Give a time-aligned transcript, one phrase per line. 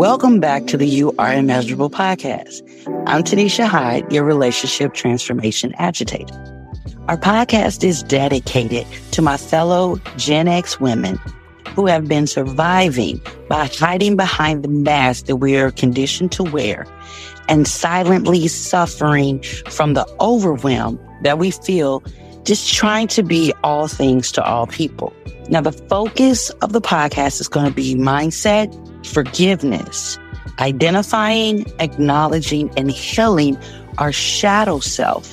[0.00, 2.62] Welcome back to the You Are Immeasurable podcast.
[3.06, 6.34] I'm Tonesha Hyde, your relationship transformation agitator.
[7.06, 11.18] Our podcast is dedicated to my fellow Gen X women
[11.74, 16.86] who have been surviving by hiding behind the mask that we are conditioned to wear
[17.50, 22.02] and silently suffering from the overwhelm that we feel
[22.50, 25.14] just trying to be all things to all people.
[25.50, 28.66] Now, the focus of the podcast is going to be mindset,
[29.06, 30.18] forgiveness,
[30.58, 33.56] identifying, acknowledging, and healing
[33.98, 35.32] our shadow self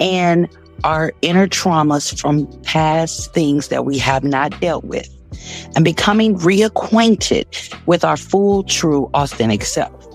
[0.00, 0.48] and
[0.82, 5.14] our inner traumas from past things that we have not dealt with
[5.74, 7.44] and becoming reacquainted
[7.84, 10.05] with our full, true, authentic self.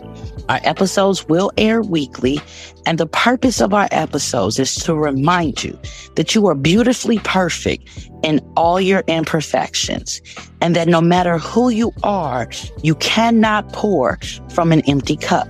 [0.50, 2.40] Our episodes will air weekly,
[2.86, 5.77] and the purpose of our episodes is to remind you
[6.16, 7.88] that you are beautifully perfect
[8.23, 10.22] in all your imperfections,
[10.62, 12.49] and that no matter who you are,
[12.84, 15.48] you cannot pour from an empty cup.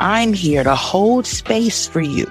[0.00, 2.30] I'm here to hold space for you,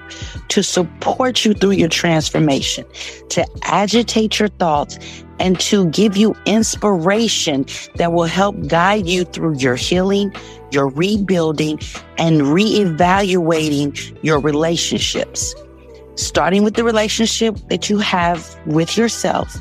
[0.50, 2.86] to support you through your transformation,
[3.30, 5.00] to agitate your thoughts,
[5.40, 10.34] and to give you inspiration that will help guide you through your healing,
[10.72, 11.80] your rebuilding,
[12.18, 15.56] and reevaluating your relationships.
[16.16, 19.58] Starting with the relationship that you have with yourself,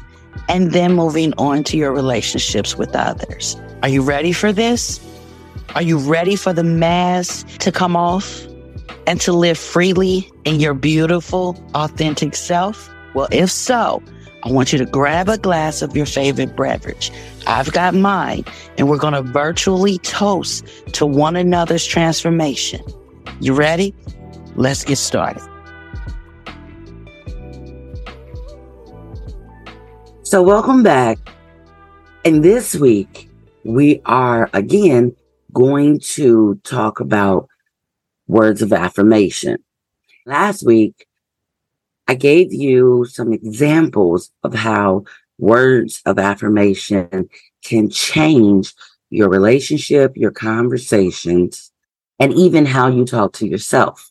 [0.49, 3.57] and then moving on to your relationships with others.
[3.83, 5.01] Are you ready for this?
[5.75, 8.47] Are you ready for the mask to come off
[9.07, 12.91] and to live freely in your beautiful, authentic self?
[13.15, 14.03] Well, if so,
[14.45, 17.13] I want you to grab a glass of your favorite beverage.
[17.47, 18.45] I've got mine,
[18.77, 22.81] and we're going to virtually toast to one another's transformation.
[23.41, 23.95] You ready?
[24.57, 25.43] Let's get started.
[30.25, 31.19] So, welcome back.
[32.25, 33.29] And this week,
[33.65, 35.15] we are again
[35.53, 37.49] going to talk about
[38.27, 39.59] words of affirmation.
[40.27, 41.07] Last week,
[42.09, 45.05] I gave you some examples of how
[45.39, 47.29] words of affirmation
[47.65, 48.75] can change
[49.11, 51.71] your relationship, your conversations,
[52.19, 54.11] and even how you talk to yourself.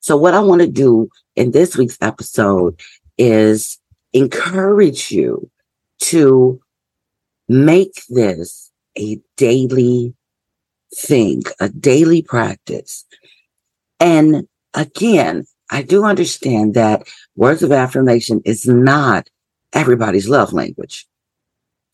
[0.00, 2.80] So what I want to do in this week's episode
[3.16, 3.78] is
[4.12, 5.50] encourage you
[6.00, 6.60] to
[7.48, 10.14] make this a daily
[10.94, 13.04] thing, a daily practice.
[14.00, 19.28] And again, I do understand that words of affirmation is not
[19.72, 21.06] everybody's love language.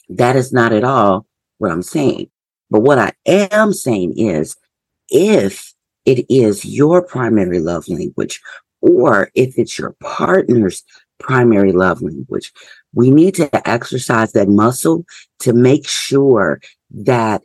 [0.09, 1.27] That is not at all
[1.59, 2.29] what I'm saying.
[2.71, 4.57] But what I am saying is
[5.11, 5.73] if
[6.05, 8.43] it is your primary love language,
[8.81, 10.83] or if it's your partner's
[11.21, 12.53] primary love language,
[12.95, 15.05] we need to exercise that muscle
[15.41, 17.43] to make sure that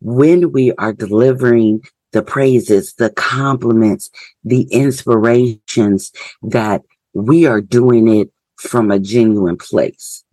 [0.00, 4.10] when we are delivering the praises, the compliments,
[4.44, 6.82] the inspirations, that
[7.14, 10.24] we are doing it from a genuine place.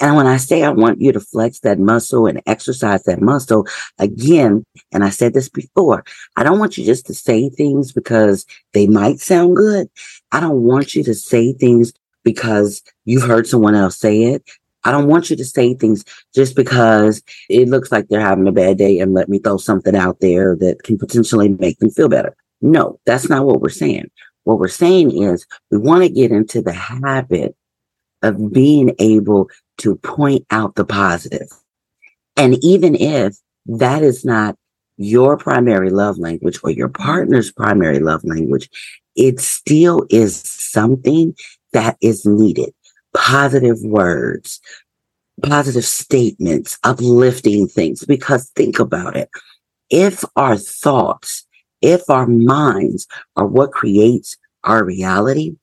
[0.00, 3.68] And when I say I want you to flex that muscle and exercise that muscle
[3.98, 6.04] again, and I said this before,
[6.36, 9.88] I don't want you just to say things because they might sound good.
[10.32, 11.92] I don't want you to say things
[12.24, 14.42] because you've heard someone else say it.
[14.84, 16.04] I don't want you to say things
[16.34, 19.96] just because it looks like they're having a bad day and let me throw something
[19.96, 22.34] out there that can potentially make them feel better.
[22.60, 24.10] No, that's not what we're saying.
[24.44, 27.54] What we're saying is we want to get into the habit
[28.22, 29.48] of being able
[29.78, 31.48] to point out the positive.
[32.36, 34.56] And even if that is not
[34.96, 38.68] your primary love language or your partner's primary love language,
[39.16, 41.34] it still is something
[41.72, 42.72] that is needed
[43.14, 44.60] positive words,
[45.42, 48.04] positive statements, uplifting things.
[48.04, 49.30] Because think about it.
[49.90, 51.46] If our thoughts,
[51.80, 53.06] if our minds
[53.36, 55.56] are what creates our reality,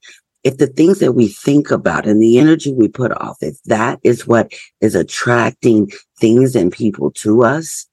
[0.43, 3.99] if the things that we think about and the energy we put off, if that
[4.03, 7.87] is what is attracting things and people to us,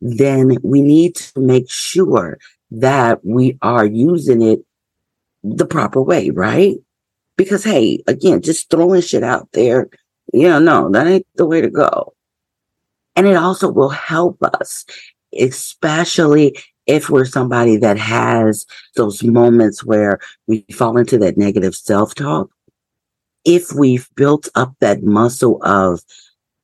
[0.00, 2.38] then we need to make sure
[2.70, 4.60] that we are using it
[5.42, 6.76] the proper way, right?
[7.38, 9.88] Because hey, again, just throwing shit out there,
[10.34, 12.12] you know, no, that ain't the way to go.
[13.16, 14.84] And it also will help us,
[15.38, 22.14] especially if we're somebody that has those moments where we fall into that negative self
[22.14, 22.50] talk.
[23.44, 26.00] If we've built up that muscle of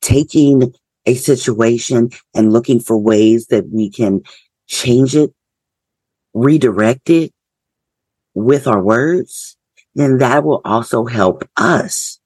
[0.01, 0.73] taking
[1.05, 4.21] a situation and looking for ways that we can
[4.67, 5.33] change it,
[6.33, 7.31] redirect it
[8.33, 9.54] with our words,
[9.95, 12.19] then that will also help us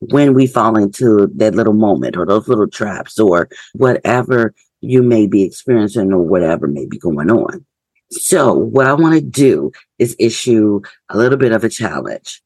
[0.00, 5.26] when we fall into that little moment or those little traps or whatever you may
[5.26, 7.64] be experiencing or whatever may be going on.
[8.10, 12.42] So what I want to do is issue a little bit of a challenge.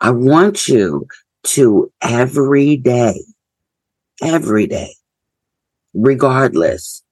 [0.00, 1.06] I want you
[1.44, 3.20] to every day,
[4.22, 4.94] every day,
[5.92, 7.02] regardless,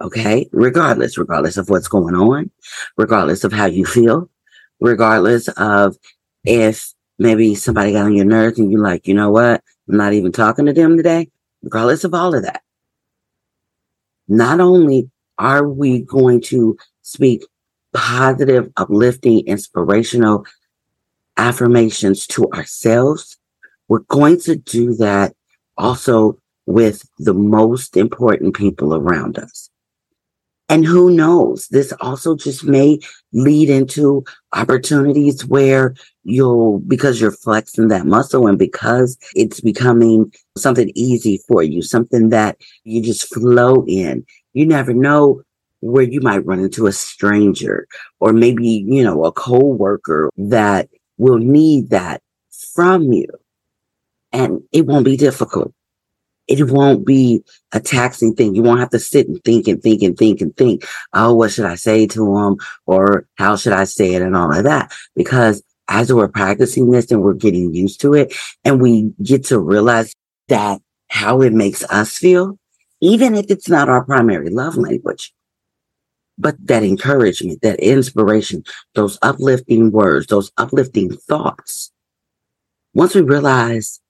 [0.00, 2.50] okay, regardless, regardless of what's going on,
[2.96, 4.30] regardless of how you feel,
[4.80, 5.96] regardless of
[6.44, 10.12] if maybe somebody got on your nerves and you're like, you know what, I'm not
[10.12, 11.30] even talking to them today,
[11.62, 12.62] regardless of all of that.
[14.28, 17.44] Not only are we going to speak
[17.94, 20.44] positive, uplifting, inspirational
[21.36, 23.38] affirmations to ourselves,
[23.88, 25.34] we're going to do that
[25.76, 29.70] also with the most important people around us.
[30.70, 32.98] And who knows, this also just may
[33.32, 34.22] lead into
[34.52, 35.94] opportunities where
[36.24, 42.28] you'll, because you're flexing that muscle and because it's becoming something easy for you, something
[42.30, 44.26] that you just flow in.
[44.52, 45.42] You never know
[45.80, 47.86] where you might run into a stranger
[48.20, 52.20] or maybe, you know, a coworker that will need that
[52.74, 53.28] from you.
[54.32, 55.72] And it won't be difficult.
[56.48, 58.54] It won't be a taxing thing.
[58.54, 61.52] You won't have to sit and think and think and think and think, oh, what
[61.52, 62.56] should I say to them?
[62.86, 64.92] Or how should I say it and all of that?
[65.14, 68.34] Because as we're practicing this and we're getting used to it
[68.64, 70.14] and we get to realize
[70.48, 70.80] that
[71.10, 72.58] how it makes us feel,
[73.00, 75.32] even if it's not our primary love language,
[76.38, 78.62] but that encouragement, that inspiration,
[78.94, 81.90] those uplifting words, those uplifting thoughts.
[82.94, 84.00] Once we realize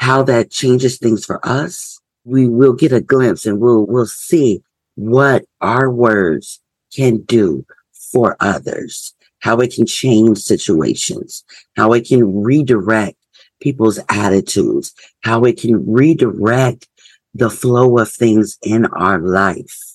[0.00, 4.62] how that changes things for us, we will get a glimpse and we'll, we'll see
[4.96, 6.60] what our words
[6.94, 7.64] can do
[8.12, 11.44] for others, how it can change situations,
[11.76, 13.16] how it can redirect
[13.60, 14.92] people's attitudes,
[15.22, 16.88] how it can redirect
[17.34, 19.90] the flow of things in our life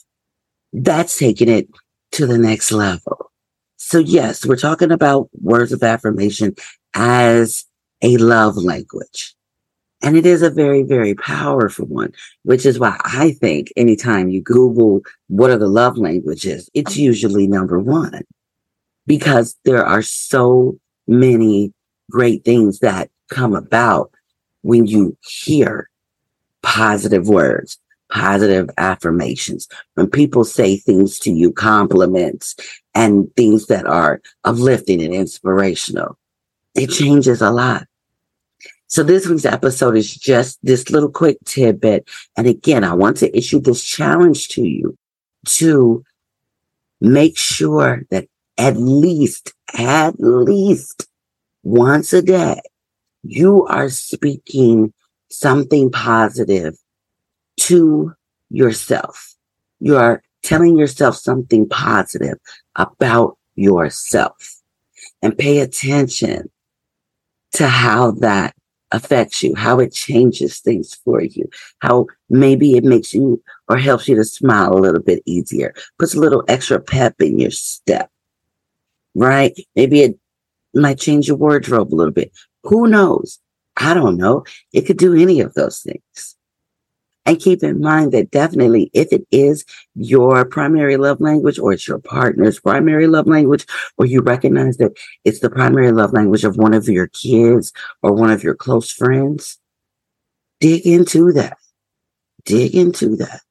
[0.84, 1.68] that's taking it
[2.12, 3.32] to the next level.
[3.78, 6.56] So yes, we're talking about words of affirmation
[6.94, 7.66] as
[8.02, 9.36] a love language.
[10.02, 12.14] And it is a very, very powerful one,
[12.44, 17.48] which is why I think anytime you Google what are the love languages, it's usually
[17.48, 18.24] number one
[19.08, 20.78] because there are so
[21.08, 21.74] many
[22.12, 24.12] great things that come about
[24.62, 25.90] when you hear
[26.64, 27.80] positive words,
[28.12, 32.56] positive affirmations, when people say things to you, compliments
[32.94, 36.18] and things that are uplifting and inspirational,
[36.74, 37.88] it changes a lot.
[38.88, 42.08] So this week's episode is just this little quick tidbit.
[42.38, 44.98] And again, I want to issue this challenge to you
[45.48, 46.04] to
[47.02, 48.28] make sure that
[48.58, 51.08] at least, at least
[51.64, 52.62] once a day,
[53.24, 54.94] you are speaking
[55.32, 56.76] something positive
[57.62, 58.14] to
[58.50, 59.36] yourself.
[59.80, 62.38] You are telling yourself something positive
[62.76, 64.62] about yourself
[65.22, 66.52] and pay attention
[67.54, 68.54] to how that
[68.96, 71.48] affects you, how it changes things for you,
[71.80, 76.16] how maybe it makes you or helps you to smile a little bit easier, puts
[76.16, 78.10] a little extra pep in your step,
[79.14, 79.54] right?
[79.76, 80.18] Maybe it
[80.74, 82.32] might change your wardrobe a little bit.
[82.64, 83.40] Who knows?
[83.78, 84.46] I don't know.
[84.72, 86.36] It could do any of those things.
[87.26, 89.66] And keep in mind that definitely if it is
[89.96, 93.66] your primary love language or it's your partner's primary love language,
[93.98, 98.14] or you recognize that it's the primary love language of one of your kids or
[98.14, 99.58] one of your close friends,
[100.60, 101.58] dig into that.
[102.46, 103.42] Dig into that.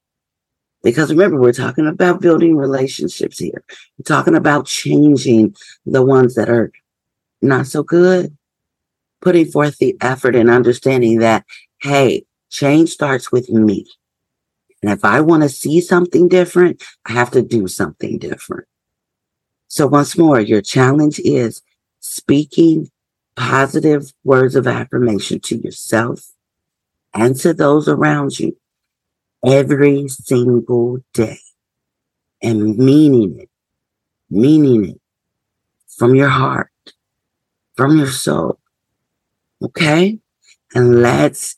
[0.84, 3.64] Because remember, we're talking about building relationships here.
[3.98, 6.70] We're talking about changing the ones that are
[7.42, 8.36] not so good,
[9.20, 11.44] putting forth the effort and understanding that,
[11.80, 12.24] hey,
[12.54, 13.84] Change starts with me.
[14.80, 18.68] And if I want to see something different, I have to do something different.
[19.66, 21.62] So once more, your challenge is
[21.98, 22.92] speaking
[23.34, 26.30] positive words of affirmation to yourself
[27.12, 28.56] and to those around you
[29.44, 31.40] every single day
[32.40, 33.50] and meaning it,
[34.30, 35.00] meaning it
[35.88, 36.70] from your heart,
[37.74, 38.60] from your soul.
[39.60, 40.20] Okay.
[40.72, 41.56] And let's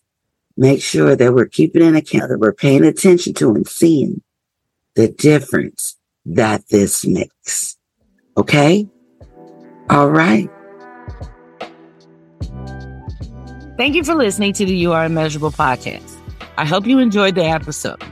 [0.56, 4.22] make sure that we're keeping an account, that we're paying attention to and seeing
[4.94, 7.76] the difference that this makes.
[8.36, 8.88] Okay?
[9.90, 10.50] All right.
[13.76, 16.16] Thank you for listening to the You Are Immeasurable podcast.
[16.56, 18.02] I hope you enjoyed the episode.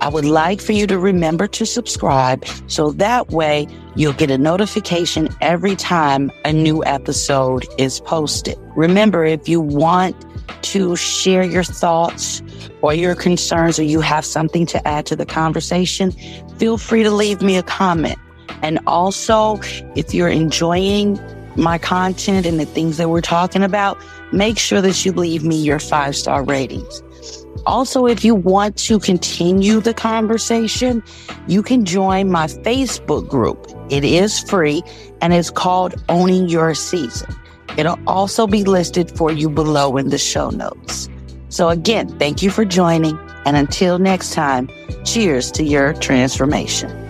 [0.00, 4.38] I would like for you to remember to subscribe so that way you'll get a
[4.38, 8.58] notification every time a new episode is posted.
[8.76, 10.16] Remember, if you want
[10.62, 12.42] to share your thoughts
[12.82, 16.12] or your concerns, or you have something to add to the conversation,
[16.58, 18.18] feel free to leave me a comment.
[18.62, 19.60] And also,
[19.94, 21.18] if you're enjoying
[21.56, 23.98] my content and the things that we're talking about,
[24.32, 27.02] make sure that you leave me your five star ratings.
[27.66, 31.02] Also, if you want to continue the conversation,
[31.46, 33.66] you can join my Facebook group.
[33.90, 34.82] It is free
[35.22, 37.34] and it's called Owning Your Season.
[37.76, 41.08] It'll also be listed for you below in the show notes.
[41.48, 43.18] So, again, thank you for joining.
[43.44, 44.68] And until next time,
[45.04, 47.03] cheers to your transformation.